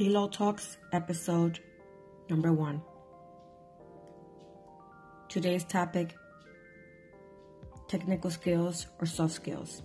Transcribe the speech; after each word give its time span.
Pillow 0.00 0.28
Talks, 0.28 0.78
episode 0.94 1.60
number 2.30 2.54
one. 2.54 2.80
Today's 5.28 5.62
topic 5.62 6.16
technical 7.86 8.30
skills 8.30 8.86
or 8.98 9.04
soft 9.04 9.34
skills, 9.34 9.82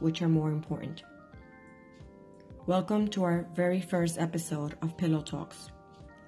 which 0.00 0.22
are 0.22 0.28
more 0.28 0.50
important. 0.50 1.04
Welcome 2.66 3.06
to 3.10 3.22
our 3.22 3.46
very 3.54 3.80
first 3.80 4.18
episode 4.18 4.74
of 4.82 4.96
Pillow 4.96 5.20
Talks, 5.20 5.68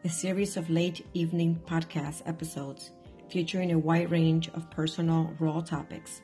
a 0.04 0.08
series 0.08 0.56
of 0.56 0.70
late 0.70 1.04
evening 1.12 1.60
podcast 1.66 2.22
episodes 2.26 2.92
featuring 3.28 3.72
a 3.72 3.78
wide 3.80 4.12
range 4.12 4.50
of 4.50 4.70
personal, 4.70 5.34
raw 5.40 5.60
topics, 5.62 6.22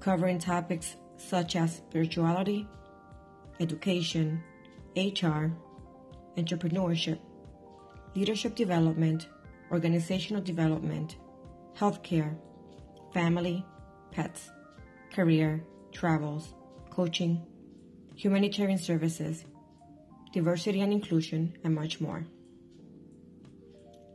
covering 0.00 0.38
topics 0.38 0.96
such 1.18 1.56
as 1.56 1.76
spirituality, 1.76 2.66
education, 3.60 4.42
HR, 4.96 5.52
entrepreneurship, 6.36 7.18
leadership 8.14 8.54
development, 8.54 9.28
organizational 9.70 10.42
development, 10.42 11.16
healthcare, 11.76 12.36
family, 13.12 13.64
pets, 14.10 14.50
career, 15.12 15.64
travels, 15.92 16.54
coaching, 16.90 17.42
humanitarian 18.14 18.78
services, 18.78 19.44
diversity 20.32 20.80
and 20.80 20.92
inclusion, 20.92 21.56
and 21.64 21.74
much 21.74 22.00
more. 22.00 22.24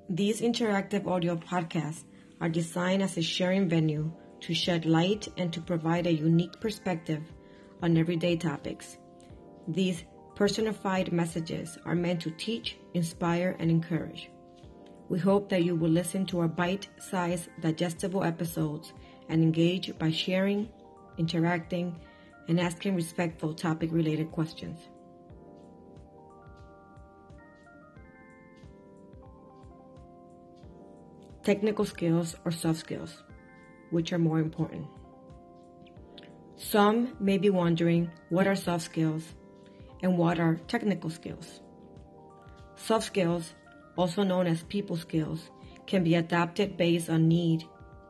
These 0.10 0.42
interactive 0.42 1.08
audio 1.08 1.36
podcasts 1.36 2.04
are 2.40 2.50
designed 2.50 3.04
as 3.04 3.18
a 3.18 3.22
sharing 3.22 3.68
venue 3.68 4.12
to 4.42 4.54
shed 4.54 4.86
light 4.86 5.28
and 5.38 5.52
to 5.54 5.62
provide 5.62 6.08
a 6.08 6.14
unique 6.14 6.60
perspective 6.60 7.24
on 7.82 7.98
everyday 7.98 8.38
topics. 8.38 8.98
These 9.68 10.06
personified 10.38 11.12
messages 11.12 11.80
are 11.84 11.96
meant 11.96 12.22
to 12.22 12.30
teach, 12.30 12.78
inspire, 12.94 13.56
and 13.58 13.72
encourage. 13.72 14.30
We 15.10 15.18
hope 15.18 15.50
that 15.50 15.64
you 15.64 15.76
will 15.76 15.90
listen 15.90 16.28
to 16.28 16.42
our 16.42 16.48
bite 16.48 16.88
sized, 17.00 17.50
digestible 17.60 18.24
episodes 18.24 18.94
and 19.30 19.42
engage 19.42 19.98
by 19.98 20.12
sharing, 20.12 20.70
interacting, 21.18 22.00
and 22.48 22.60
asking 22.60 22.94
respectful 22.94 23.56
topic 23.56 23.90
related 23.92 24.32
questions. 24.32 24.80
Technical 31.42 31.84
skills 31.86 32.36
or 32.46 32.52
soft 32.52 32.78
skills, 32.78 33.24
which 33.90 34.14
are 34.14 34.20
more 34.20 34.40
important. 34.40 34.86
Some 36.58 37.18
may 37.20 37.40
be 37.40 37.50
wondering 37.50 38.12
what 38.30 38.46
are 38.46 38.56
soft 38.56 38.84
skills 38.84 39.34
and 40.02 40.18
what 40.18 40.40
are 40.40 40.60
technical 40.68 41.10
skills. 41.10 41.62
Soft 42.76 43.06
skills, 43.06 43.54
also 43.96 44.24
known 44.24 44.48
as 44.48 44.64
people 44.64 44.98
skills, 44.98 45.50
can 45.88 46.04
be 46.04 46.16
adapted 46.16 46.78
based 46.78 47.10
on 47.10 47.28
need. 47.28 47.64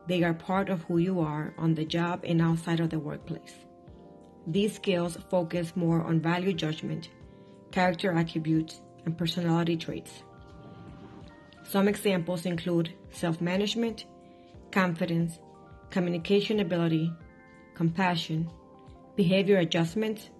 They 0.06 0.22
are 0.22 0.34
part 0.34 0.68
of 0.68 0.82
who 0.82 0.98
you 0.98 1.20
are 1.20 1.54
on 1.58 1.74
the 1.74 1.84
job 1.84 2.24
and 2.24 2.42
outside 2.42 2.80
of 2.80 2.90
the 2.90 2.98
workplace. 2.98 3.54
These 4.46 4.76
skills 4.76 5.16
focus 5.30 5.76
more 5.76 6.02
on 6.02 6.20
value 6.20 6.52
judgment, 6.52 7.10
character 7.70 8.12
attributes, 8.12 8.80
and 9.04 9.16
personality 9.16 9.76
traits. 9.76 10.22
Some 11.64 11.88
examples 11.88 12.46
include 12.46 12.94
self 13.10 13.40
management, 13.40 14.06
confidence, 14.70 15.38
communication 15.90 16.60
ability, 16.60 17.12
compassion, 17.74 18.50
behavior 19.16 19.58
adjustment, 19.58 20.30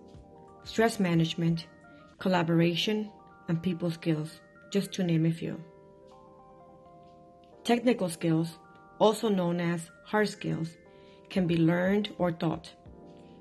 stress 0.69 1.01
management, 1.01 1.67
collaboration, 2.19 3.11
and 3.49 3.63
people 3.63 3.91
skills, 3.91 4.41
just 4.71 4.93
to 4.93 5.03
name 5.03 5.25
a 5.25 5.31
few. 5.31 5.59
Technical 7.65 8.11
skills, 8.11 8.59
also 8.99 9.31
known 9.31 9.61
as 9.61 9.91
hard 10.05 10.29
skills, 10.29 10.77
can 11.31 11.47
be 11.47 11.57
learned 11.57 12.15
or 12.19 12.31
taught. 12.31 12.71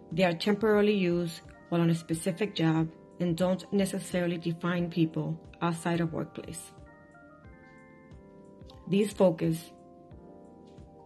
They 0.09 0.23
are 0.23 0.33
temporarily 0.33 0.93
used 0.95 1.41
while 1.67 1.81
on 1.81 1.89
a 1.89 1.95
specific 1.95 2.55
job 2.55 2.87
and 3.19 3.35
don't 3.35 3.71
necessarily 3.73 4.37
define 4.37 4.89
people 4.89 5.37
outside 5.61 5.99
of 5.99 6.13
workplace. 6.13 6.71
These 8.87 9.11
focus 9.11 9.71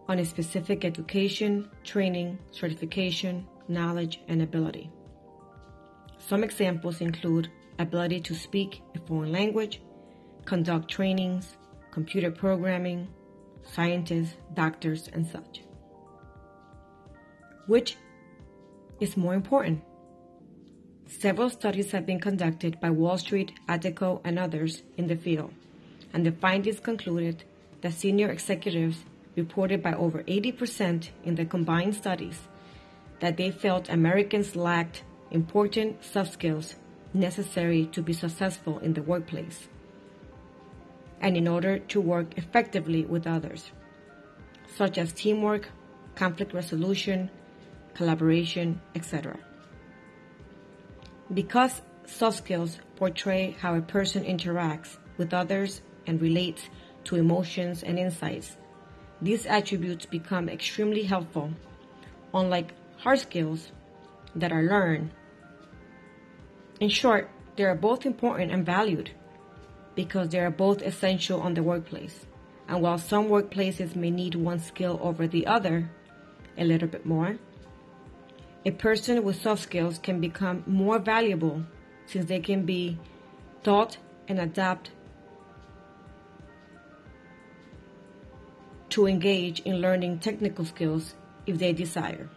on 0.06 0.20
a 0.20 0.24
specific 0.24 0.84
education, 0.84 1.68
training, 1.82 2.38
certification, 2.52 3.48
knowledge, 3.66 4.20
and 4.28 4.40
ability. 4.40 4.88
Some 6.26 6.44
examples 6.44 7.00
include 7.00 7.50
ability 7.78 8.20
to 8.20 8.34
speak 8.34 8.82
a 8.94 9.00
foreign 9.00 9.32
language, 9.32 9.82
conduct 10.44 10.88
trainings, 10.88 11.56
computer 11.90 12.30
programming, 12.30 13.08
scientists, 13.64 14.36
doctors, 14.54 15.08
and 15.12 15.26
such. 15.26 15.62
Which 17.66 17.96
is 19.00 19.16
more 19.16 19.34
important? 19.34 19.82
Several 21.06 21.50
studies 21.50 21.90
have 21.90 22.06
been 22.06 22.20
conducted 22.20 22.80
by 22.80 22.90
Wall 22.90 23.18
Street, 23.18 23.52
Attico, 23.68 24.20
and 24.24 24.38
others 24.38 24.82
in 24.96 25.08
the 25.08 25.16
field, 25.16 25.52
and 26.12 26.24
the 26.24 26.32
findings 26.32 26.80
concluded 26.80 27.42
that 27.80 27.94
senior 27.94 28.30
executives 28.30 29.04
reported 29.36 29.82
by 29.82 29.92
over 29.94 30.22
80% 30.22 31.10
in 31.24 31.34
the 31.34 31.44
combined 31.44 31.96
studies 31.96 32.48
that 33.18 33.36
they 33.36 33.50
felt 33.50 33.88
Americans 33.88 34.54
lacked 34.56 35.02
important 35.32 36.04
soft 36.04 36.32
skills 36.32 36.76
necessary 37.14 37.86
to 37.86 38.02
be 38.02 38.12
successful 38.12 38.78
in 38.78 38.92
the 38.94 39.02
workplace 39.02 39.68
and 41.20 41.36
in 41.36 41.48
order 41.48 41.78
to 41.78 42.00
work 42.00 42.36
effectively 42.36 43.04
with 43.04 43.26
others, 43.26 43.70
such 44.76 44.98
as 44.98 45.12
teamwork, 45.12 45.68
conflict 46.14 46.52
resolution, 46.52 47.30
collaboration, 47.94 48.80
etc. 48.94 49.38
Because 51.32 51.80
soft 52.06 52.38
skills 52.38 52.78
portray 52.96 53.56
how 53.60 53.74
a 53.74 53.80
person 53.80 54.24
interacts 54.24 54.96
with 55.16 55.32
others 55.32 55.80
and 56.06 56.20
relates 56.20 56.68
to 57.04 57.16
emotions 57.16 57.82
and 57.82 57.98
insights, 57.98 58.56
these 59.20 59.46
attributes 59.46 60.04
become 60.04 60.48
extremely 60.48 61.04
helpful, 61.04 61.52
unlike 62.34 62.74
hard 62.98 63.20
skills 63.20 63.70
that 64.34 64.52
are 64.52 64.62
learned. 64.62 65.10
In 66.82 66.88
short, 66.88 67.30
they 67.54 67.62
are 67.62 67.76
both 67.76 68.04
important 68.04 68.50
and 68.50 68.66
valued 68.66 69.12
because 69.94 70.30
they 70.30 70.40
are 70.40 70.50
both 70.50 70.82
essential 70.82 71.40
on 71.40 71.54
the 71.54 71.62
workplace. 71.62 72.26
And 72.66 72.82
while 72.82 72.98
some 72.98 73.28
workplaces 73.28 73.94
may 73.94 74.10
need 74.10 74.34
one 74.34 74.58
skill 74.58 74.98
over 75.00 75.28
the 75.28 75.46
other 75.46 75.88
a 76.58 76.64
little 76.64 76.88
bit 76.88 77.06
more, 77.06 77.38
a 78.66 78.72
person 78.72 79.22
with 79.22 79.40
soft 79.40 79.62
skills 79.62 80.00
can 80.00 80.20
become 80.20 80.64
more 80.66 80.98
valuable 80.98 81.62
since 82.06 82.26
they 82.26 82.40
can 82.40 82.66
be 82.66 82.98
taught 83.62 83.98
and 84.26 84.40
adapt 84.40 84.90
to 88.88 89.06
engage 89.06 89.60
in 89.60 89.76
learning 89.76 90.18
technical 90.18 90.64
skills 90.64 91.14
if 91.46 91.58
they 91.58 91.72
desire. 91.72 92.28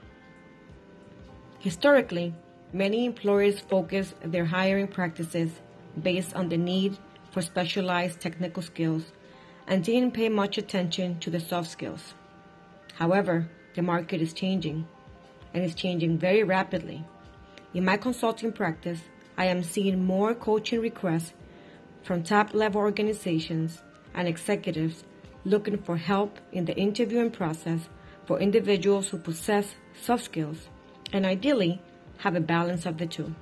Historically, 1.57 2.35
many 2.75 3.06
employers 3.06 3.62
focus 3.62 4.13
their 4.22 4.44
hiring 4.44 4.88
practices 4.88 5.50
based 6.03 6.36
on 6.36 6.50
the 6.50 6.58
need 6.58 6.97
for 7.31 7.41
specialized 7.41 8.19
technical 8.19 8.62
skills 8.62 9.03
and 9.66 9.81
didn't 9.81 10.12
pay 10.12 10.28
much 10.28 10.58
attention 10.58 11.18
to 11.19 11.30
the 11.30 11.40
soft 11.40 11.69
skills. 11.69 12.13
However, 12.96 13.50
the 13.75 13.81
market 13.81 14.22
is 14.22 14.34
changing 14.34 14.86
and 15.53 15.63
is 15.63 15.74
changing 15.74 16.18
very 16.18 16.44
rapidly. 16.44 17.06
In 17.74 17.86
my 17.86 17.96
consulting 17.96 18.52
practice, 18.52 19.00
I 19.38 19.46
am 19.46 19.63
seeing 19.63 20.03
more 20.03 20.36
coaching 20.36 20.81
requests 20.81 21.31
from 22.04 22.24
top 22.24 22.54
level 22.54 22.81
organizations 22.81 23.81
and 24.13 24.27
executives 24.27 25.06
looking 25.45 25.77
for 25.77 25.95
help 25.95 26.39
in 26.51 26.66
the 26.66 26.75
interviewing 26.75 27.31
process 27.31 27.88
for 28.25 28.42
individuals 28.42 29.07
who 29.07 29.18
possess 29.18 29.75
soft 30.01 30.25
skills 30.25 30.68
and 31.13 31.25
ideally 31.25 31.81
have 32.17 32.35
a 32.35 32.39
balance 32.39 32.85
of 32.85 32.97
the 32.97 33.06
two. 33.06 33.33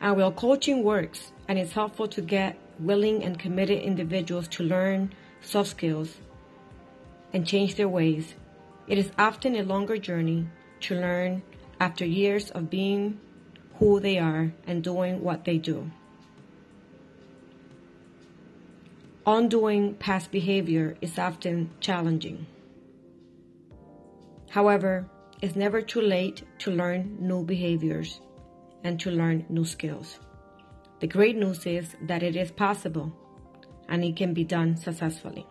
And 0.00 0.16
while 0.16 0.32
coaching 0.32 0.82
works 0.82 1.32
and 1.46 1.58
it's 1.58 1.72
helpful 1.72 2.08
to 2.08 2.20
get 2.20 2.58
willing 2.78 3.22
and 3.22 3.38
committed 3.38 3.80
individuals 3.80 4.48
to 4.48 4.64
learn 4.64 5.12
soft 5.40 5.70
skills 5.70 6.16
and 7.32 7.46
change 7.46 7.76
their 7.76 7.88
ways, 7.88 8.34
it 8.88 8.98
is 8.98 9.10
often 9.18 9.54
a 9.54 9.62
longer 9.62 9.96
journey 9.96 10.48
to 10.80 10.94
learn 10.94 11.42
after 11.80 12.04
years 12.04 12.50
of 12.50 12.68
being 12.68 13.20
who 13.78 14.00
they 14.00 14.18
are 14.18 14.52
and 14.66 14.82
doing 14.82 15.22
what 15.22 15.44
they 15.44 15.58
do. 15.58 15.90
Undoing 19.24 19.94
past 19.94 20.32
behavior 20.32 20.96
is 21.00 21.16
often 21.16 21.70
challenging. 21.78 22.46
However, 24.50 25.06
it's 25.42 25.56
never 25.56 25.82
too 25.82 26.00
late 26.00 26.44
to 26.60 26.70
learn 26.70 27.16
new 27.18 27.42
behaviors 27.42 28.20
and 28.84 29.00
to 29.00 29.10
learn 29.10 29.44
new 29.48 29.64
skills. 29.64 30.20
The 31.00 31.08
great 31.08 31.36
news 31.36 31.66
is 31.66 31.96
that 32.02 32.22
it 32.22 32.36
is 32.36 32.52
possible 32.52 33.12
and 33.88 34.04
it 34.04 34.14
can 34.14 34.34
be 34.34 34.44
done 34.44 34.76
successfully. 34.76 35.44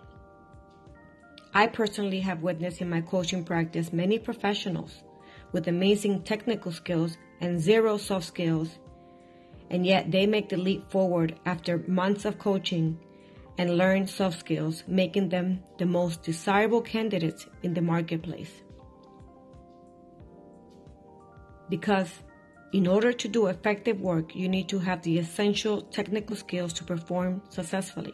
I 1.53 1.67
personally 1.67 2.21
have 2.21 2.41
witnessed 2.41 2.79
in 2.79 2.89
my 2.89 3.01
coaching 3.01 3.43
practice 3.43 3.91
many 3.91 4.17
professionals 4.17 5.03
with 5.51 5.67
amazing 5.67 6.23
technical 6.23 6.71
skills 6.71 7.17
and 7.41 7.59
zero 7.59 7.97
soft 7.97 8.25
skills, 8.25 8.79
and 9.69 9.85
yet 9.85 10.09
they 10.09 10.25
make 10.25 10.47
the 10.47 10.55
leap 10.55 10.89
forward 10.89 11.37
after 11.45 11.83
months 11.87 12.23
of 12.23 12.39
coaching 12.39 12.97
and 13.57 13.77
learn 13.77 14.07
soft 14.07 14.39
skills, 14.39 14.85
making 14.87 15.27
them 15.27 15.61
the 15.77 15.85
most 15.85 16.23
desirable 16.23 16.81
candidates 16.81 17.45
in 17.63 17.73
the 17.73 17.81
marketplace. 17.81 18.61
Because 21.71 22.11
in 22.73 22.85
order 22.85 23.13
to 23.13 23.27
do 23.29 23.47
effective 23.47 24.01
work, 24.01 24.35
you 24.35 24.49
need 24.49 24.67
to 24.67 24.79
have 24.79 25.01
the 25.01 25.17
essential 25.17 25.81
technical 25.81 26.35
skills 26.35 26.73
to 26.73 26.83
perform 26.83 27.41
successfully, 27.49 28.13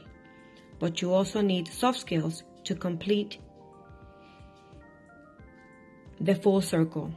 but 0.77 1.01
you 1.01 1.11
also 1.11 1.41
need 1.41 1.67
soft 1.67 1.99
skills 1.99 2.43
to 2.65 2.75
complete 2.75 3.39
the 6.21 6.35
full 6.35 6.61
circle 6.61 7.11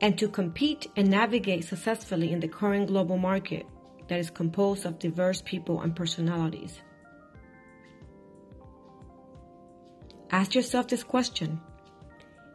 and 0.00 0.16
to 0.18 0.28
compete 0.28 0.86
and 0.96 1.10
navigate 1.10 1.64
successfully 1.64 2.30
in 2.30 2.38
the 2.38 2.48
current 2.48 2.86
global 2.86 3.18
market 3.18 3.66
that 4.06 4.20
is 4.20 4.30
composed 4.30 4.86
of 4.86 5.00
diverse 5.00 5.42
people 5.42 5.80
and 5.80 5.96
personalities. 5.96 6.80
Ask 10.30 10.54
yourself 10.54 10.86
this 10.86 11.02
question. 11.02 11.60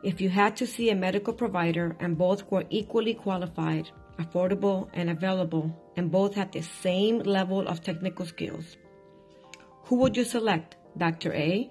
If 0.04 0.20
you 0.20 0.30
had 0.30 0.58
to 0.58 0.66
see 0.66 0.90
a 0.90 0.96
medical 0.96 1.34
provider 1.34 1.96
and 2.00 2.18
both 2.18 2.50
were 2.52 2.66
equally 2.72 3.14
qualified, 3.14 3.92
affordable, 4.18 4.90
and 4.94 5.12
available, 5.12 5.76
and 5.96 6.10
both 6.10 6.34
had 6.34 6.52
the 6.52 6.62
same 6.62 7.20
level 7.20 7.68
of 7.68 7.84
technical 7.84 8.26
skills, 8.26 8.78
who 9.84 9.98
would 9.98 10.18
you 10.18 10.24
select? 10.24 10.76
Dr. 10.98 11.34
A, 11.34 11.70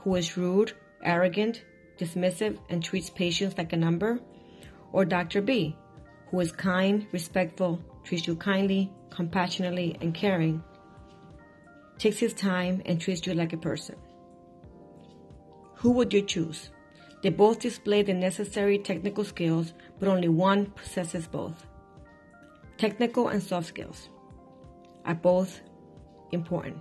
who 0.00 0.14
is 0.16 0.36
rude, 0.36 0.72
arrogant, 1.02 1.64
dismissive, 1.98 2.58
and 2.68 2.84
treats 2.84 3.08
patients 3.08 3.56
like 3.56 3.72
a 3.72 3.76
number? 3.76 4.20
Or 4.92 5.04
Dr. 5.04 5.40
B, 5.40 5.76
who 6.30 6.40
is 6.40 6.52
kind, 6.52 7.06
respectful, 7.12 7.82
treats 8.04 8.26
you 8.26 8.36
kindly, 8.36 8.92
compassionately, 9.08 9.96
and 10.00 10.12
caring, 10.12 10.62
takes 11.98 12.18
his 12.18 12.34
time, 12.34 12.82
and 12.84 13.00
treats 13.00 13.26
you 13.26 13.34
like 13.34 13.52
a 13.52 13.56
person? 13.56 13.96
Who 15.76 15.92
would 15.92 16.12
you 16.12 16.22
choose? 16.22 16.70
They 17.22 17.28
both 17.28 17.60
display 17.60 18.02
the 18.02 18.14
necessary 18.14 18.78
technical 18.78 19.24
skills, 19.24 19.74
but 19.98 20.08
only 20.08 20.28
one 20.28 20.66
possesses 20.66 21.26
both. 21.26 21.66
Technical 22.78 23.28
and 23.28 23.42
soft 23.42 23.68
skills 23.68 24.08
are 25.04 25.14
both 25.14 25.60
important. 26.32 26.78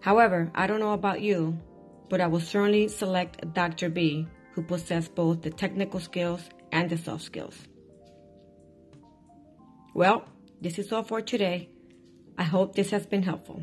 However, 0.00 0.50
I 0.54 0.66
don't 0.66 0.80
know 0.80 0.92
about 0.92 1.20
you, 1.20 1.58
but 2.08 2.20
I 2.20 2.26
will 2.26 2.40
certainly 2.40 2.88
select 2.88 3.52
Dr. 3.52 3.90
B, 3.90 4.26
who 4.52 4.62
possesses 4.62 5.10
both 5.10 5.42
the 5.42 5.50
technical 5.50 6.00
skills 6.00 6.48
and 6.72 6.88
the 6.88 6.96
soft 6.96 7.24
skills. 7.24 7.56
Well, 9.94 10.24
this 10.60 10.78
is 10.78 10.92
all 10.92 11.02
for 11.02 11.20
today. 11.20 11.68
I 12.38 12.44
hope 12.44 12.74
this 12.74 12.90
has 12.90 13.06
been 13.06 13.22
helpful. 13.22 13.62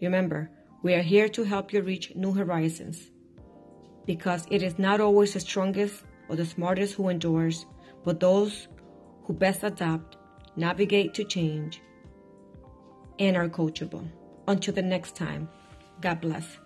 Remember, 0.00 0.50
we 0.82 0.94
are 0.94 1.02
here 1.02 1.28
to 1.28 1.44
help 1.44 1.72
you 1.72 1.82
reach 1.82 2.14
new 2.14 2.32
horizons 2.32 3.10
because 4.06 4.46
it 4.50 4.62
is 4.62 4.78
not 4.78 5.00
always 5.00 5.34
the 5.34 5.40
strongest 5.40 6.04
or 6.28 6.36
the 6.36 6.44
smartest 6.44 6.94
who 6.94 7.08
endures, 7.08 7.66
but 8.04 8.20
those 8.20 8.68
who 9.24 9.32
best 9.32 9.62
adapt, 9.62 10.16
navigate 10.56 11.14
to 11.14 11.24
change, 11.24 11.82
and 13.18 13.36
are 13.36 13.48
coachable. 13.48 14.06
Until 14.46 14.74
the 14.74 14.82
next 14.82 15.16
time, 15.16 15.48
God 16.00 16.20
bless. 16.20 16.58